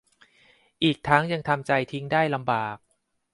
[0.83, 2.77] อีกทั้งยังทำใจทิ้งได้ลำบาก